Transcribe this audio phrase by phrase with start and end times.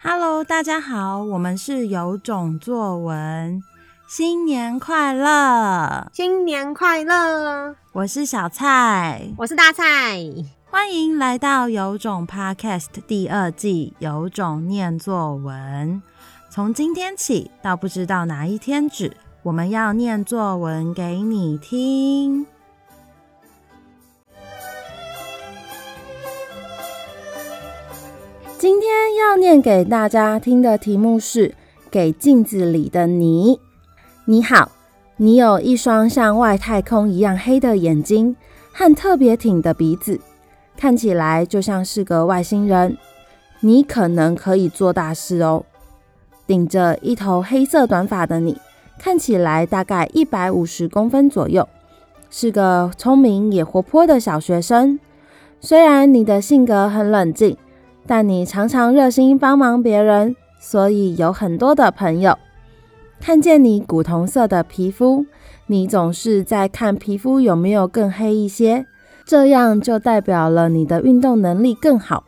[0.00, 3.60] Hello，大家好，我们是有种作文，
[4.06, 7.74] 新年快乐，新年快乐！
[7.92, 9.84] 我是小蔡，我是大蔡，
[10.70, 16.00] 欢迎来到有种 Podcast 第二季，有种念作文。
[16.48, 22.46] 从今天起到不知道哪一天止，我们要念作文给你听。
[28.58, 31.48] 今天要念给大家听的题目是
[31.92, 33.54] 《给镜子里的你》。
[34.24, 34.72] 你好，
[35.16, 38.34] 你有一双像外太空一样黑的眼睛
[38.72, 40.20] 和特别挺的鼻子，
[40.76, 42.98] 看起来就像是个外星人。
[43.60, 45.64] 你可能可以做大事哦。
[46.44, 48.58] 顶着一头黑色短发的你，
[48.98, 51.68] 看起来大概一百五十公分左右，
[52.28, 54.98] 是个聪明也活泼的小学生。
[55.60, 57.56] 虽然你的性格很冷静。
[58.08, 62.38] 但你常常热心帮忙别人，所以有很多的朋友。
[63.20, 65.26] 看见你古铜色的皮肤，
[65.66, 68.86] 你总是在看皮肤有没有更黑一些，
[69.26, 72.24] 这样就代表了你的运动能力更好。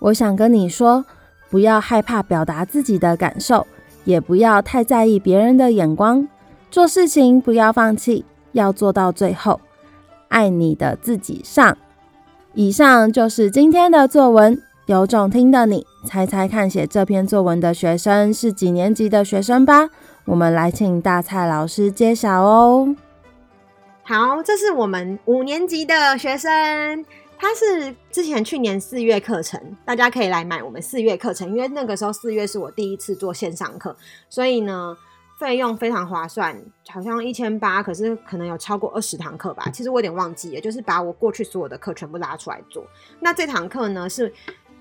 [0.00, 1.04] 我想跟你说，
[1.50, 3.64] 不要害怕表达自己的感受，
[4.04, 6.26] 也不要太在意别人的眼光。
[6.68, 9.60] 做事情不要放弃，要做到最后。
[10.28, 11.78] 爱你的自己上。
[12.54, 14.60] 以上就是今天的作文。
[14.86, 19.90] 有种听的你，猜猜看，写这篇作文的学生是几年级的学生吧？
[20.26, 22.94] 我们来请大蔡老师揭晓哦。
[24.04, 27.04] 好，这是我们五年级的学生，
[27.36, 33.96] 他是之前去年四月课程，大家可以来买我们四月课程，因为那个时候四月是我第一次做线上课，
[34.30, 34.96] 所以呢，
[35.40, 36.56] 费用非常划算，
[36.88, 39.68] 好像一千八，可是可能有超过二十堂课吧。
[39.72, 42.86] 其实我有点忘记了，就是把我过去所有的课全部拉出来做。
[43.18, 44.32] 那这堂课呢是。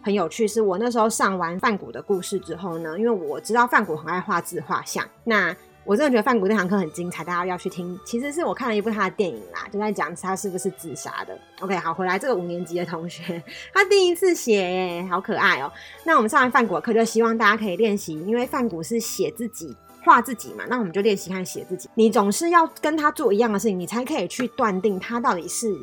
[0.05, 5.53] 很有趣，是我那时候上完范谷的故事之后呢，因为我知道范谷很爱画自画像，那
[5.83, 7.99] 我真的觉得范谷那堂课很精彩，大家要去听。
[8.05, 11.35] 其实是我看了一部他的电影啦，就在讲他是不是自杀的。
[11.59, 13.41] OK，好，回来这个五年级的同学，
[13.73, 15.71] 他第一次写，好可爱哦、
[16.03, 21.89] 那我们上完范谷的课，就希望大家可以练习，因为范谷是写自己画自己嘛，那我们就练习看写自己。
[21.95, 25.75] 你总是要跟他做一样的事情，你才可以去断定他到底是。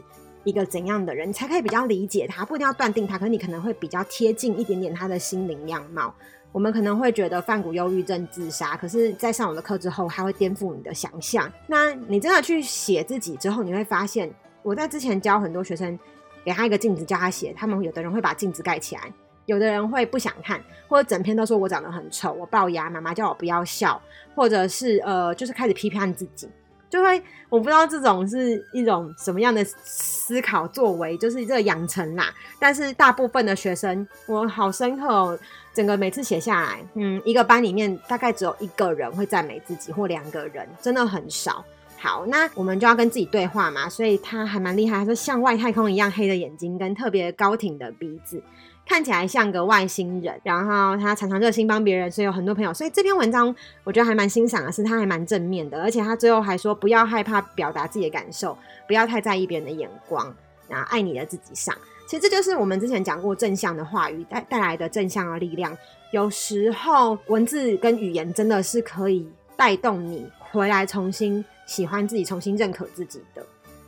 [0.44, 2.44] 一个怎样的人，你才可以比较理解他？
[2.44, 6.14] 不一定要断定他，可是你可能会比较贴近一点点他的心灵样貌。
[6.50, 11.50] 我们可能会觉得梵谷忧郁症自杀，可是，在上我的课之后，他会颠覆你的想象。
[11.66, 14.30] 那你真的去写自己之后，你会发现，
[14.62, 15.98] 我在之前教很多学生，
[16.44, 19.10] 给他一个镜子，叫他写，他们有的人会把镜子盖起来，
[19.46, 23.98] 有的人会不想看，或者整篇都说我长得很丑，我龅牙，妈妈叫我不要笑，
[24.34, 26.46] 或者是呃，就是开始批判自己。
[26.92, 32.26] 就会，我不知道这种是一种什么样的思考作为，就是这个养成啦。
[32.58, 35.38] 但是大部分的学生，我好深刻哦，
[35.72, 41.64] 整个每次写下来，嗯，一个班里面大概只有一个人会赞美自己，或两个人，真的很少。
[41.98, 48.42] 好，那我们就要跟自己对话嘛，所以他还蛮厉害，他说像外太空一样黑的眼睛跟特别高挺的鼻子。
[48.84, 52.74] 看起来像个外星人，然后他常常热心帮别人，所以有很多朋友。
[52.74, 53.54] 所以这篇文章
[53.84, 58.56] 我觉得还蛮欣赏的，是他还蛮正面的，而且他最后还说不要害怕表达自己的感受，
[58.86, 60.34] 不要太在意别人的眼光，
[60.68, 61.74] 然后爱你的自己上。
[62.06, 65.74] 其实这就是我们之前讲过正向的话语带带来的正向的力量。
[66.10, 69.26] 有时候文字跟语言真的是可以
[69.56, 73.42] 带动你回来重新喜欢自己，重新认可自己的。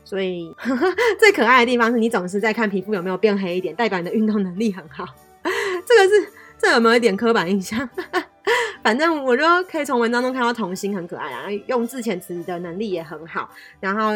[0.05, 0.87] 所以呵呵
[1.19, 5.05] 最可爱的地方是你总是在看皮肤有没有变黑一点，代表你的运动能力很好。
[5.43, 7.89] 这个是这有没有一点刻板印象？
[8.85, 13.49] 反正我就可以从文章中看到童心很可爱啊，用字遣词的能力也很好，
[13.81, 14.13] 然后。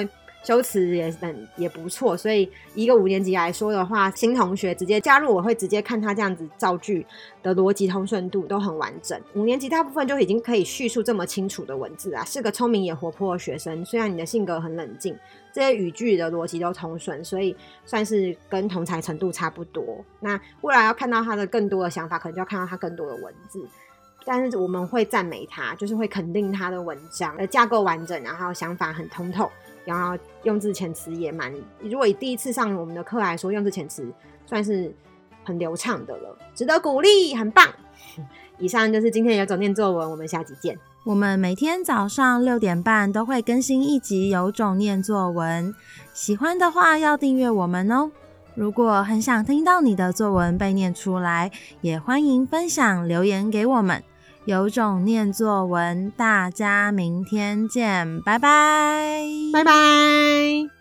[0.48, 7.04] 修辞也很也不错，所以一个五年级来说的话，新同学直接加入，我会直接看他这样子造句
[7.42, 9.20] 的逻辑通顺度都很完整。
[9.34, 13.84] 五年级大部分就已经可以叙述这么清楚的文字啊，是个聪明也活泼的学生。
[13.84, 15.14] 虽然你的性格很冷静，
[15.52, 17.54] 这些语句的逻辑都通顺，所以
[17.84, 20.02] 算是跟同才程度差不多。
[20.20, 23.62] 那未来要看到他的更多的想法，可能就要看到他更多的文字。
[24.30, 29.50] 但是我们会赞美他，就是会肯定他的文章呃架构完整，然后想法很通透。
[29.86, 34.06] 然后用字遣词也蛮，如果以第一次上我们的课来说，用字遣词
[34.44, 34.94] 算是
[35.44, 37.66] 很流畅的了，值得鼓励，很棒。
[38.58, 40.78] 以上就是今天有种念作文，我们下集见。
[41.04, 45.74] 我们每天早上六点半都会更新一集有种念作文，
[46.12, 48.10] 喜欢的话要订阅我们哦。
[48.54, 51.50] 如果很想听到你的作文被念出来，
[51.80, 54.02] 也欢迎分享留言给我们。
[54.48, 59.22] 有种念作文，大家明天见，拜拜，
[59.52, 60.77] 拜拜。